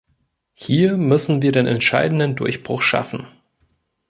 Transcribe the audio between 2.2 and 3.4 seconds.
Durchbruch schaffen.